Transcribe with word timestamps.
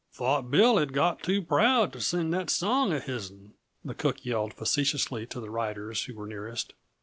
"Thought 0.13 0.49
Bill 0.49 0.77
had 0.79 0.93
got 0.93 1.21
too 1.21 1.43
proud 1.43 1.93
t' 1.93 1.99
sing 1.99 2.31
that 2.31 2.49
song 2.49 2.91
uh 2.91 2.99
hisn," 2.99 3.53
the 3.85 3.93
cook 3.93 4.25
yelled 4.25 4.55
facetiously 4.55 5.27
to 5.27 5.39
the 5.39 5.51
riders 5.51 6.05
who 6.05 6.15
were 6.15 6.25
nearest. 6.25 6.73